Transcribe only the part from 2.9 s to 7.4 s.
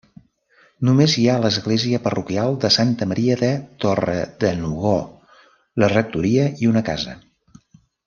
Maria de Torredenegó, la rectoria i una casa.